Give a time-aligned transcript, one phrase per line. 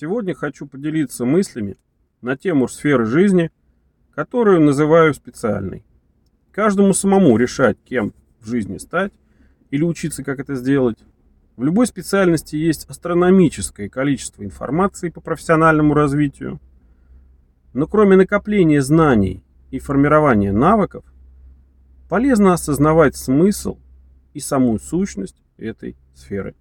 [0.00, 1.76] Сегодня хочу поделиться мыслями
[2.20, 3.50] на тему сферы жизни,
[4.14, 5.84] которую называю специальной.
[6.52, 9.12] Каждому самому решать, кем в жизни стать
[9.72, 10.98] или учиться, как это сделать.
[11.56, 16.60] В любой специальности есть астрономическое количество информации по профессиональному развитию.
[17.72, 19.42] Но кроме накопления знаний
[19.72, 21.04] и формирования навыков,
[22.08, 23.78] полезно осознавать смысл
[24.32, 26.54] и саму сущность этой сферы.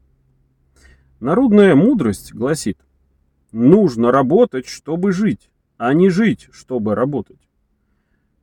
[1.20, 2.80] Народная мудрость гласит,
[3.58, 7.40] нужно работать, чтобы жить, а не жить, чтобы работать.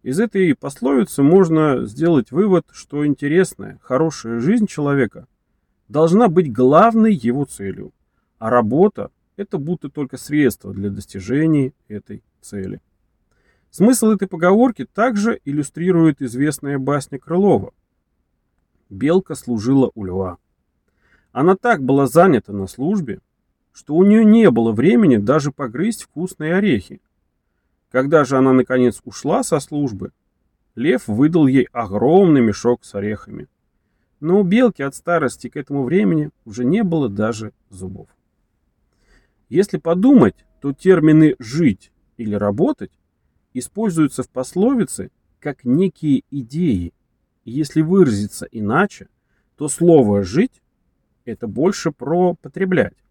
[0.03, 5.27] Из этой пословицы можно сделать вывод, что интересная, хорошая жизнь человека
[5.89, 7.93] должна быть главной его целью,
[8.39, 12.83] а работа– это будто только средство для достижения этой цели.
[13.71, 17.73] Смысл этой поговорки также иллюстрирует известная басня Крылова.
[18.91, 20.39] Белка служила у льва.
[21.33, 23.21] Она так была занята на службе,
[23.75, 27.01] что у нее не было времени даже погрызть вкусные орехи.
[27.91, 30.13] Когда же она наконец ушла со службы,
[30.77, 33.49] лев выдал ей огромный мешок с орехами.
[34.21, 38.09] Но у белки от старости к этому времени уже не было даже зубов.
[39.49, 42.93] Если подумать, то термины «жить» или «работать»
[43.55, 46.95] используются в пословице как некие идеи.
[47.45, 49.09] Если выразиться иначе,
[49.57, 50.63] то слово «жить»
[51.25, 53.04] это больше про потреблять.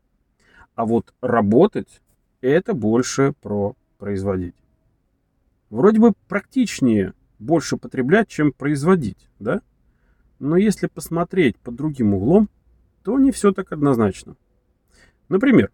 [0.75, 2.01] А вот работать
[2.41, 4.55] это больше про производить.
[5.69, 9.61] Вроде бы практичнее больше потреблять, чем производить, да?
[10.39, 12.49] Но если посмотреть под другим углом,
[13.03, 14.35] то не все так однозначно.
[15.29, 15.71] Например,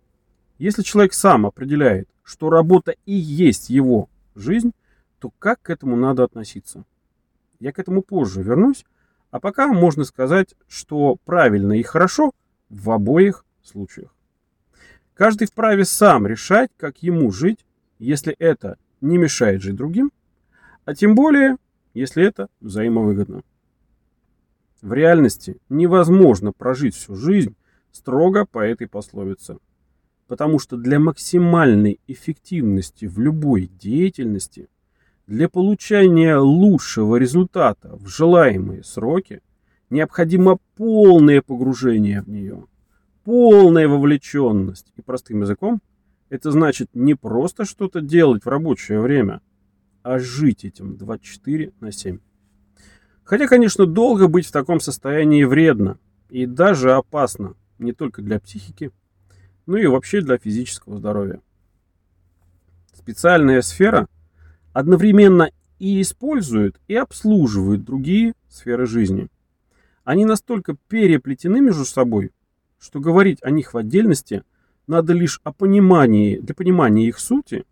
[0.57, 4.71] если человек сам определяет, что работа и есть его жизнь,
[5.19, 6.83] то как к этому надо относиться?
[7.59, 8.85] Я к этому позже вернусь,
[9.31, 12.31] а пока можно сказать, что правильно и хорошо
[12.69, 14.13] в обоих случаях.
[15.19, 17.65] Каждый вправе сам решать, как ему жить,
[17.97, 20.13] если это не мешает жить другим,
[20.85, 21.57] а тем более,
[21.93, 23.41] если это взаимовыгодно.
[24.81, 27.57] В реальности невозможно прожить всю жизнь
[27.91, 29.57] строго по этой пословице,
[30.27, 34.69] потому что для максимальной эффективности в любой деятельности–
[35.27, 39.41] для получения лучшего результата в желаемые сроки
[39.89, 42.65] необходимо полное погружение в нее,
[43.29, 44.91] полная вовлеченность.
[44.95, 45.83] И простым языком
[46.29, 49.41] это значит не просто что-то делать в рабочее время,
[50.01, 52.17] а жить этим 24 на 7.
[53.23, 55.99] Хотя, конечно, долго быть в таком состоянии вредно
[56.31, 58.89] и даже опасно не только для психики,
[59.67, 61.39] но и вообще для физического здоровья.
[62.95, 64.07] Специальная сфера–
[64.73, 69.27] одновременно и используют, и обслуживают другие сферы жизни.
[70.03, 72.31] Они настолько переплетены между собой,
[72.79, 74.43] что говорить о них в отдельности
[74.87, 77.65] надо лишь о понимании, для понимания их сути,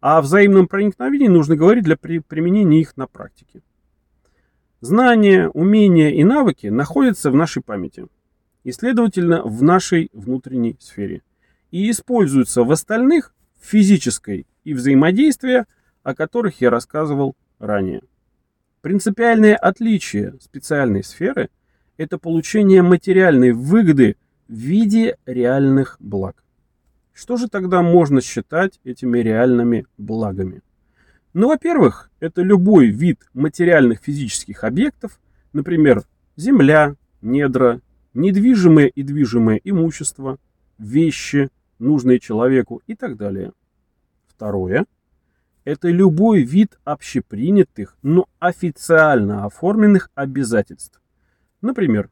[0.00, 3.62] а о взаимном проникновении нужно говорить для при, применения их на практике.
[4.80, 8.06] Знания, умения и навыки находятся в нашей памяти
[8.64, 11.22] и, следовательно, в нашей внутренней сфере
[11.70, 15.66] и используются в остальных физической и взаимодействия–
[16.02, 18.02] о которых я рассказывал ранее.
[18.80, 21.50] Принципиальное отличие специальной сферы–
[21.96, 24.16] это получение материальной выгоды
[24.50, 26.42] в виде реальных благ.
[27.12, 30.62] Что же тогда можно считать этими реальными благами?
[31.34, 35.20] Ну, во-первых, это любой вид материальных физических объектов,
[35.52, 36.02] например,
[36.34, 37.80] земля, недра,
[38.12, 40.38] недвижимое и движимое имущество,
[40.78, 43.52] вещи, нужные человеку и так далее.
[44.26, 44.84] Второе–
[45.64, 51.00] это любой вид общепринятых, но официально оформленных обязательств.
[51.60, 52.10] Например,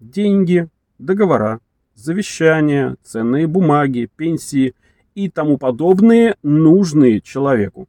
[0.00, 0.68] деньги,
[0.98, 1.60] договора,
[1.98, 4.74] завещания, ценные бумаги, пенсии
[5.14, 7.88] и тому подобные, нужные человеку.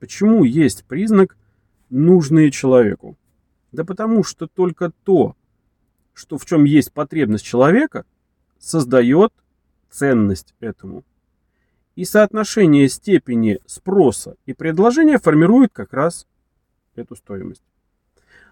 [0.00, 1.36] Почему есть признак
[1.90, 3.16] «нужные человеку»?
[3.70, 5.36] Да потому что только то,
[6.14, 8.04] что в чем есть потребность человека,
[8.58, 9.32] создает
[9.90, 11.04] ценность этому
[11.96, 16.26] и соотношение степени спроса и предложения формирует как раз
[16.94, 17.62] эту стоимость.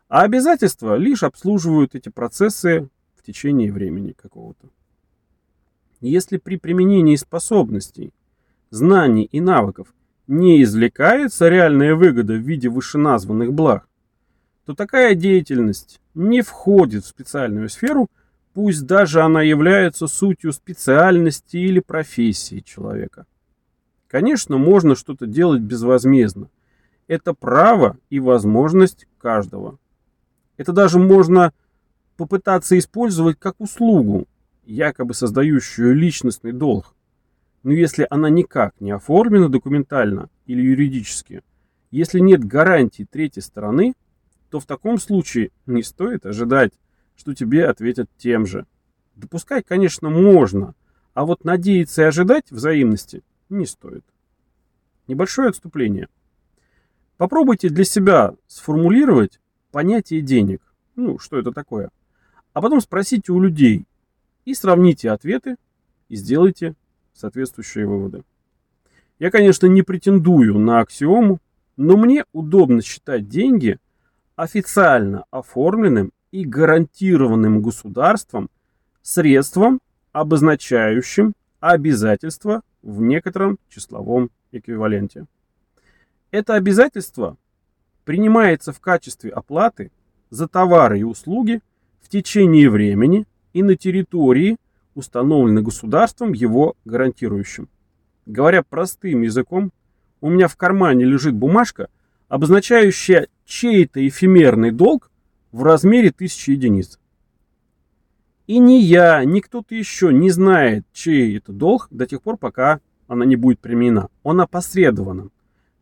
[0.09, 2.89] А обязательства лишь обслуживают эти процессы
[3.31, 4.69] течение времени какого-то.
[6.01, 8.13] Если при применении способностей,
[8.71, 9.95] знаний и навыков
[10.27, 13.87] не извлекается реальная выгода в виде вышеназванных благ,
[14.65, 18.09] то такая деятельность не входит в специальную сферу,
[18.53, 23.27] пусть даже она является сутью специальности или профессии человека.
[24.09, 26.49] Конечно, можно что-то делать безвозмездно.
[27.07, 29.79] Это право и возможность каждого.
[30.57, 31.53] Это даже можно
[32.21, 34.29] попытаться использовать как услугу,
[34.67, 36.95] якобы создающую личностный долг.
[37.63, 41.43] Но если она никак не оформлена документально или юридически,
[41.91, 43.95] если нет гарантий третьей стороны,
[44.51, 46.75] то в таком случае не стоит ожидать,
[47.17, 48.67] что тебе ответят тем же.
[49.17, 50.75] Допускать, конечно, можно,
[51.15, 54.05] а вот надеяться и ожидать взаимности не стоит.
[55.07, 56.09] Небольшое отступление.
[57.17, 59.41] Попробуйте для себя сформулировать
[59.71, 60.61] понятие денег.
[60.97, 61.91] Ну, что это такое?
[62.61, 63.87] А потом спросите у людей
[64.45, 65.57] и сравните ответы
[66.11, 66.75] и сделайте
[67.15, 68.23] соответствующие выводы.
[69.19, 71.39] Я, конечно, не претендую на аксиому,
[71.79, 73.79] но мне удобно считать деньги
[74.37, 78.51] официально оформленным и гарантированным государством
[79.01, 79.81] средством,
[80.13, 85.25] обозначающим обязательство в некотором числовом эквиваленте.
[86.31, 87.39] Это обязательство
[88.05, 89.91] принимается в качестве оплаты
[90.29, 91.63] за товары и услуги
[92.01, 94.57] в течение времени и на территории,
[94.95, 97.69] установленной государством его гарантирующим.
[98.27, 99.73] Говоря простым языком,
[100.21, 101.89] у меня в кармане лежит бумажка,
[102.29, 105.11] обозначающая чей-то эфемерный долг
[105.53, 106.99] в размере тысячи единиц.
[108.47, 112.81] И ни я, ни кто-то еще не знает, чей это долг до тех пор, пока
[113.07, 114.09] она не будет применена.
[114.23, 115.33] Он опосредованным,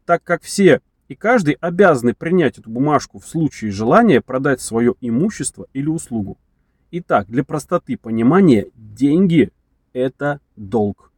[0.04, 5.66] так как все и каждый обязаны принять эту бумажку в случае желания продать свое имущество
[5.72, 6.36] или услугу.
[6.90, 9.50] Итак, для простоты понимания, деньги–
[9.92, 11.10] это долг.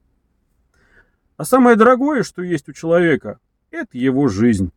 [1.36, 3.38] А самое дорогое, что есть у человека,
[3.70, 4.72] это его жизнь.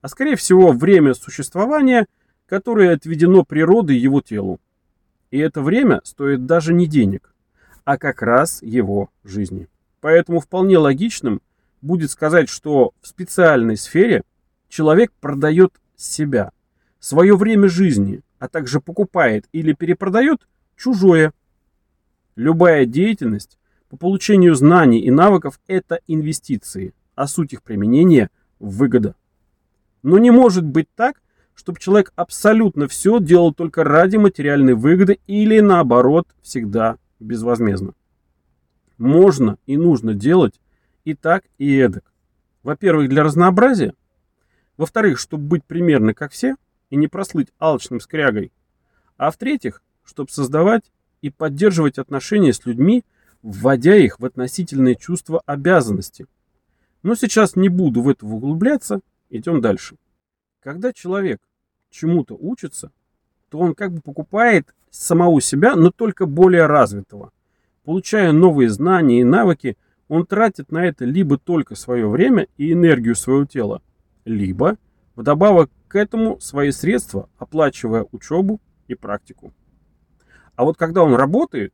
[0.00, 2.06] А скорее всего, время существования,
[2.46, 4.60] которое отведено природой его телу.
[5.30, 7.34] И это время стоит даже не денег,
[7.84, 9.68] а как раз его жизни.
[10.00, 11.40] Поэтому вполне логичным
[11.82, 14.22] будет сказать, что в специальной сфере
[14.68, 16.52] человек продает себя,
[16.98, 20.46] свое время жизни, а также покупает или перепродает
[20.76, 21.32] чужое.
[22.34, 23.58] Любая деятельность
[23.88, 29.14] по получению знаний и навыков– это инвестиции, а суть их применения– выгода.
[30.02, 31.20] Но не может быть так,
[31.54, 37.94] чтобы человек абсолютно все делал только ради материальной выгоды или наоборот всегда безвозмездно.
[38.98, 40.60] Можно и нужно делать
[41.04, 42.04] и так, и эдак.
[42.62, 43.94] Во-первых, для разнообразия.
[44.76, 46.56] Во-вторых, чтобы быть примерно как все
[46.90, 48.52] и не прослыть алчным скрягой.
[49.16, 50.92] А в-третьих, чтобы создавать
[51.22, 53.04] и поддерживать отношения с людьми,
[53.42, 56.26] вводя их в относительное чувство обязанности.
[57.02, 59.00] Но сейчас не буду в это углубляться,
[59.30, 59.96] идем дальше.
[60.60, 61.40] Когда человек
[61.90, 62.90] чему-то учится,
[63.48, 67.32] то он как бы покупает самого себя, но только более развитого.
[67.84, 69.76] Получая новые знания и навыки,
[70.08, 73.82] он тратит на это либо только свое время и энергию своего тела,
[74.26, 74.76] либо
[75.14, 79.54] вдобавок к этому свои средства, оплачивая учебу и практику.
[80.56, 81.72] А вот когда он работает,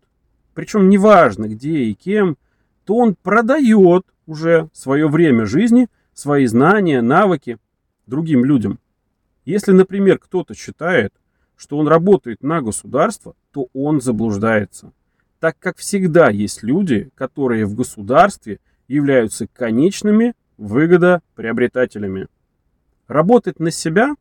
[0.54, 2.37] причем неважно где и кем,
[2.84, 7.58] то он продает уже свое время жизни, свои знания, навыки
[8.06, 8.78] другим людям.
[9.44, 11.12] Если, например, кто-то считает,
[11.56, 14.93] что он работает на государство, то он заблуждается.
[15.40, 22.28] Так как всегда есть люди, которые в государстве являются конечными выгодоприобретателями.
[23.08, 24.14] Работать на себя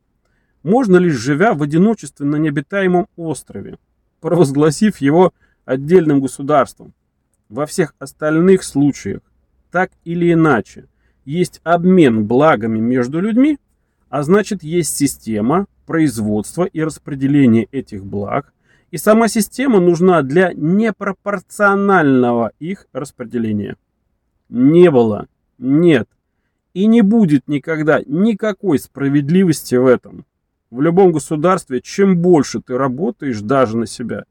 [0.62, 3.78] можно лишь живя в одиночестве на необитаемом острове,
[4.20, 5.32] провозгласив его
[5.64, 6.92] отдельным государством.
[7.48, 9.20] Во всех остальных случаях,
[9.70, 10.86] так или иначе,
[11.24, 13.58] есть обмен благами между людьми,
[14.08, 18.52] а значит есть система производства и распределения этих благ,
[18.90, 23.76] и сама система нужна для непропорционального их распределения.
[24.48, 25.28] Не было,
[25.58, 26.08] нет
[26.74, 30.24] и не будет никогда никакой справедливости в этом.
[30.70, 34.24] В любом государстве, чем больше ты работаешь даже на себя,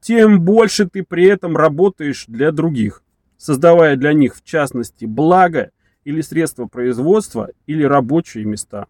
[0.00, 3.02] тем больше ты при этом работаешь для других,
[3.36, 5.70] создавая для них в частности благо
[6.04, 8.86] или средства производства или рабочие места.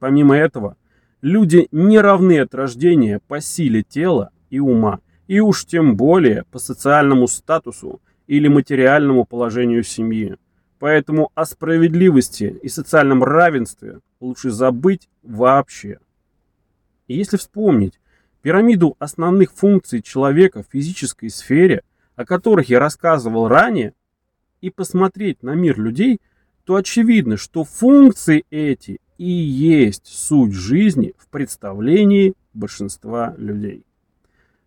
[0.00, 0.76] Помимо этого,
[1.20, 6.58] люди не равны от рождения по силе тела и ума, и уж тем более по
[6.58, 10.36] социальному статусу или материальному положению семьи.
[10.82, 16.00] Поэтому о справедливости и социальном равенстве лучше забыть вообще.
[17.06, 18.00] И если вспомнить
[18.40, 21.84] пирамиду основных функций человека в физической сфере,
[22.16, 23.94] о которых я рассказывал ранее,
[24.60, 26.20] и посмотреть на мир людей,
[26.64, 33.84] то очевидно, что функции эти и есть суть жизни в представлении большинства людей.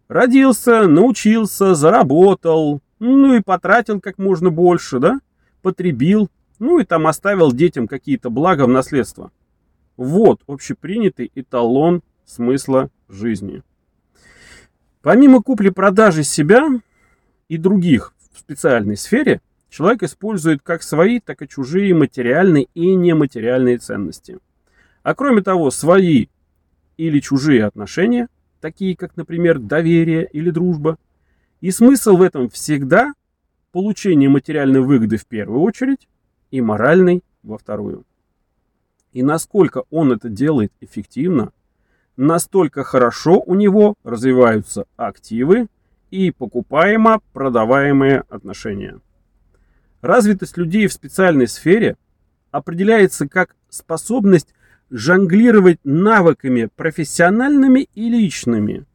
[0.07, 5.19] Родился, научился, заработал, ну и потратил как можно больше, да?
[5.65, 6.29] Потребил,
[6.59, 9.31] ну и там оставил детям какие-то блага в наследство.
[9.97, 13.63] Вот общепринятый эталон смысла жизни.
[15.01, 16.67] Помимо купли-продажи себя
[17.49, 19.41] и других в специальной сфере,
[19.71, 24.37] человек использует как свои, так и чужие материальные и нематериальные ценности.
[25.01, 26.27] А кроме того, свои
[26.95, 28.27] или чужие отношения,
[28.61, 30.99] такие как, например, доверие или дружба.
[31.59, 33.15] И смысл в этом всегда
[33.75, 36.07] получение материальной выгоды в первую очередь
[36.49, 38.05] и моральной во вторую.
[39.11, 41.51] И насколько он это делает эффективно,
[42.15, 45.67] настолько хорошо у него развиваются активы
[46.09, 49.01] и покупаемо-продаваемые отношения.
[49.99, 51.97] Развитость людей в специальной сфере
[52.51, 54.53] определяется как способность
[54.89, 58.85] жонглировать навыками профессиональными и личными.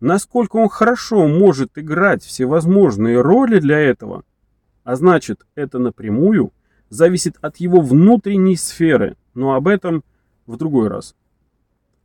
[0.00, 4.24] Насколько он хорошо может играть всевозможные роли для этого,
[4.82, 6.52] а значит это напрямую
[6.88, 10.02] зависит от его внутренней сферы, но об этом
[10.46, 11.14] в другой раз.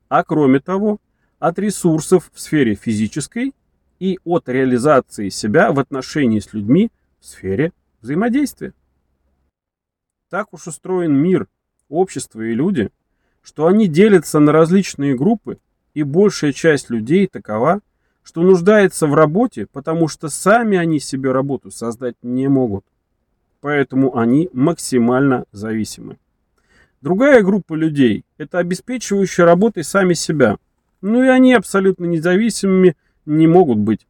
[0.10, 1.00] А кроме того,
[1.40, 3.54] от ресурсов в сфере физической
[4.00, 7.72] и от реализации себя в отношении с людьми в сфере
[8.02, 8.74] взаимодействия.
[10.30, 11.48] Так уж устроен мир,
[11.88, 12.90] общество и люди,
[13.42, 15.60] что они делятся на различные группы,
[15.96, 17.82] и большая часть людей такова,
[18.22, 22.86] что нуждается в работе, потому что сами они себе работу создать не могут.
[23.62, 26.18] Поэтому они максимально зависимы.
[27.02, 30.58] Другая группа людей– это обеспечивающие работой сами себя.
[31.02, 34.06] Ну и они абсолютно независимыми не могут быть.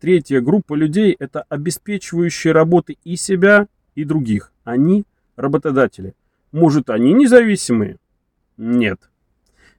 [0.00, 4.52] Третья группа людей– это обеспечивающие работы и себя, и других.
[4.64, 5.04] Они–
[5.36, 6.14] работодатели.
[6.52, 7.98] Может, они независимые?
[8.56, 9.09] Нет.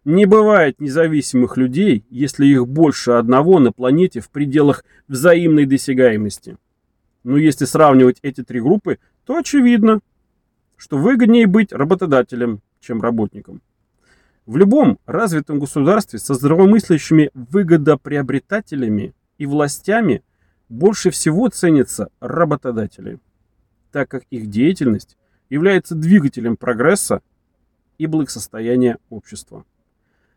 [0.03, 6.57] Не бывает независимых людей, если их больше одного на планете в пределах взаимной досягаемости.
[7.23, 9.99] Но если сравнивать эти три группы, то очевидно,
[10.75, 13.61] что выгоднее быть работодателем, чем работником.
[14.47, 20.23] В любом развитом государстве со здравомыслящими выгодоприобретателями и властями
[20.67, 23.19] больше всего ценятся работодатели,
[23.91, 25.15] так как их деятельность
[25.51, 27.21] является двигателем прогресса
[27.99, 29.63] и благосостояния общества.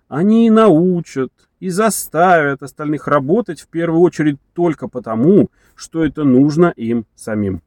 [0.08, 6.72] Они и научат, и заставят остальных работать в первую очередь только потому, что это нужно
[6.76, 7.62] им самим.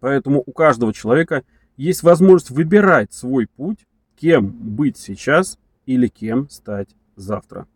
[0.00, 1.42] Поэтому у каждого человека–
[1.80, 7.66] есть возможность выбирать свой путь, кем быть сейчас или кем стать завтра.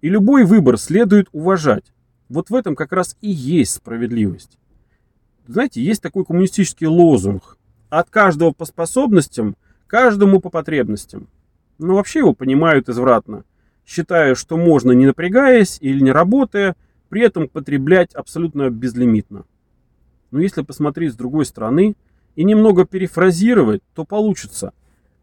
[0.00, 1.92] И любой выбор следует уважать.
[2.28, 4.56] Вот в этом как раз и есть справедливость.
[5.48, 7.58] Знаете, есть такой коммунистический лозунг.
[7.88, 9.56] От каждого по способностям,
[9.88, 11.28] каждому по потребностям.
[11.80, 13.44] Но вообще его понимают извратно,
[13.84, 16.76] считая, что можно не напрягаясь или не работая,
[17.08, 19.44] при этом потреблять абсолютно безлимитно.
[20.30, 21.96] Но если посмотреть с другой стороны–
[22.36, 24.72] и немного перефразировать, то получится.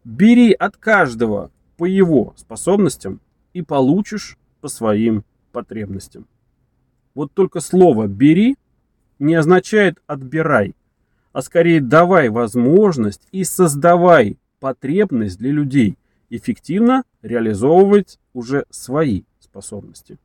[0.04, 3.20] Бери от каждого по его способностям
[3.52, 6.26] и получишь по своим потребностям.
[7.14, 8.56] Вот только слово «бери»
[9.18, 10.74] не означает «отбирай»,
[11.32, 15.96] а скорее давай возможность и создавай потребность для людей
[16.30, 20.18] эффективно реализовывать уже свои способности.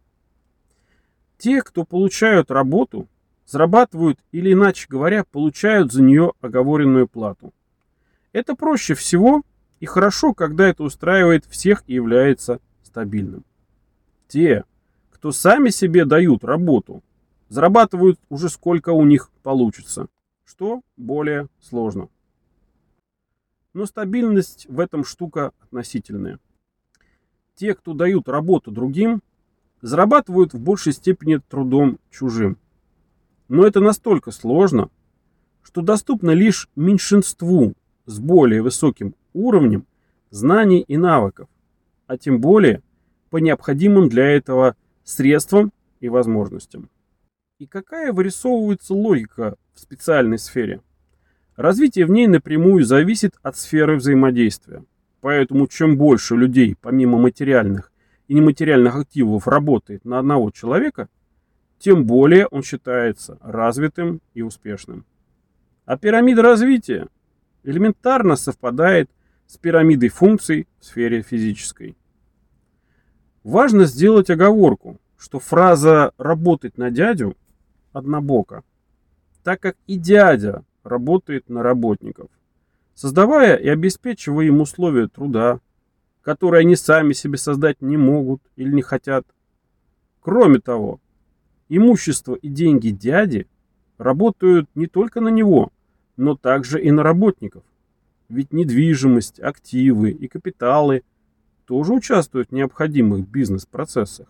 [1.37, 3.07] Те, кто получают работу,
[3.45, 7.53] зарабатывают или, иначе говоря, получают за нее оговоренную плату.
[8.31, 9.43] Это проще всего
[9.79, 13.43] и хорошо, когда это устраивает всех и является стабильным.
[14.27, 14.63] Те,
[15.11, 17.03] кто сами себе дают работу,
[17.49, 20.07] зарабатывают уже сколько у них получится,
[20.45, 22.09] что более сложно.
[23.73, 26.39] Но стабильность в этом штука относительная.
[27.55, 29.21] Те, кто дают работу другим,
[29.81, 32.57] зарабатывают в большей степени трудом чужим.
[33.47, 34.89] Но это настолько сложно,
[35.63, 37.73] что доступно лишь меньшинству
[38.05, 39.85] с более высоким уровнем
[40.29, 41.49] знаний и навыков,
[42.07, 42.81] а тем более
[43.29, 46.89] по необходимым для этого средствам и возможностям.
[47.59, 50.81] И какая вырисовывается логика в специальной сфере?
[51.55, 54.83] Развитие в ней напрямую зависит от сферы взаимодействия.
[55.21, 57.91] Поэтому чем больше людей, помимо материальных
[58.27, 61.09] и нематериальных активов, работает на одного человека–
[61.83, 65.05] тем более он считается развитым и успешным.
[65.83, 67.09] А пирамида развития
[67.63, 69.09] элементарно совпадает
[69.47, 71.97] с пирамидой функций в сфере физической.
[73.43, 77.35] Важно сделать оговорку, что фраза «работать на дядю»
[77.91, 78.63] однобока,
[79.43, 82.29] так как и дядя работает на работников,
[82.93, 85.59] создавая и обеспечивая им условия труда,
[86.21, 89.25] которые они сами себе создать не могут или не хотят.
[90.21, 90.99] Кроме того,
[91.75, 93.47] Имущество и деньги дяди
[93.97, 95.71] работают не только на него,
[96.17, 97.63] но также и на работников.
[98.29, 101.03] Ведь недвижимость, активы и капиталы
[101.65, 104.27] тоже участвуют в необходимых бизнес-процессах.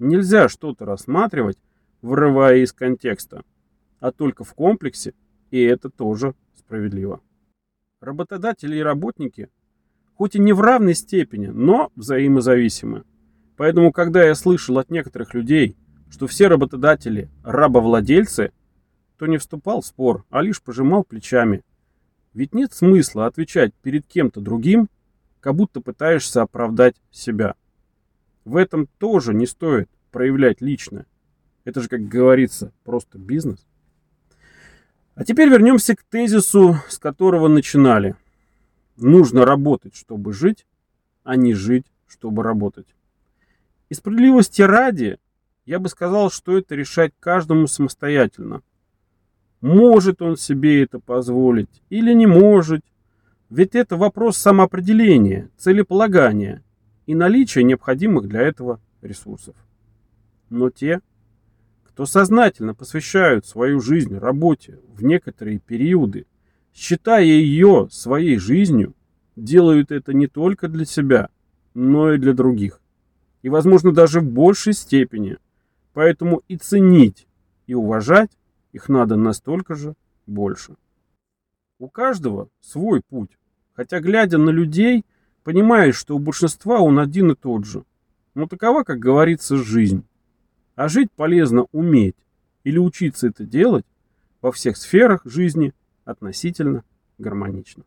[0.00, 1.58] Нельзя что-то рассматривать,
[2.00, 3.44] вырывая из контекста.
[4.00, 5.14] а только в комплексе,
[5.52, 7.20] и это тоже справедливо.
[8.00, 9.50] Работодатели и работники,
[10.14, 13.04] хоть и не в равной степени, но взаимозависимы.
[13.56, 15.76] Поэтому, когда я слышал от некоторых людей,
[16.10, 18.52] что все работодатели рабовладельцы,
[19.18, 21.62] то не вступал в спор, а лишь пожимал плечами.
[22.32, 24.88] Ведь нет смысла отвечать перед кем-то другим,
[25.40, 27.56] как будто пытаешься оправдать себя.
[28.46, 31.06] В этом тоже не стоит проявлять личное.
[31.64, 33.66] Это же, как говорится, просто бизнес.
[35.14, 38.16] А теперь вернемся к тезису, с которого начинали.
[38.96, 40.66] Нужно работать, чтобы жить,
[41.22, 42.86] а не жить, чтобы работать.
[43.90, 45.18] И справедливости ради,
[45.66, 48.62] я бы сказал, что это решать каждому самостоятельно.
[49.60, 52.82] Может он себе это позволить или не может.
[53.50, 56.64] Ведь это вопрос самоопределения, целеполагания
[57.04, 59.54] и наличия необходимых для этого ресурсов.
[60.48, 61.00] Но те,
[61.92, 66.24] кто сознательно посвящают свою жизнь работе в некоторые периоды,
[66.72, 68.94] считая ее своей жизнью,
[69.36, 71.28] делают это не только для себя,
[71.74, 72.80] но и для других.
[73.42, 75.36] И, возможно, даже в большей степени.
[75.92, 77.26] Поэтому и ценить,
[77.66, 78.30] и уважать
[78.72, 79.94] их надо настолько же
[80.26, 80.76] больше.
[81.78, 83.36] У каждого свой путь.
[83.74, 85.04] Хотя, глядя на людей,
[85.44, 87.84] понимаешь, что у большинства он один и тот же.
[88.34, 90.06] Но такова, как говорится, жизнь.
[90.74, 92.16] А жить полезно уметь
[92.64, 93.84] или учиться это делать
[94.40, 95.72] во всех сферах жизни
[96.04, 96.84] относительно
[97.18, 97.84] гармонично.